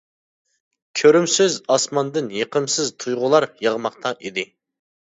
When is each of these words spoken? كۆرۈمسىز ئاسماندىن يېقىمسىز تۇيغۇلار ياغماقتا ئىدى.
كۆرۈمسىز 1.01 1.59
ئاسماندىن 1.75 2.33
يېقىمسىز 2.41 2.91
تۇيغۇلار 3.05 3.49
ياغماقتا 3.69 4.19
ئىدى. 4.27 4.53